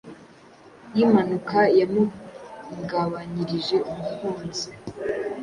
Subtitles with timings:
[0.97, 4.67] y’impanuka yampungabanyirije umukunzi.